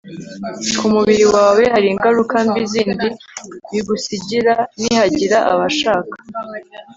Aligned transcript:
ku 0.77 0.85
mubiri 0.93 1.23
wawe, 1.35 1.63
hari 1.73 1.87
ingaruka 1.93 2.35
mbi 2.47 2.61
zindi 2.71 3.07
bigusigira. 3.71 4.53
nihagira 4.81 5.37
abashaka 5.53 6.15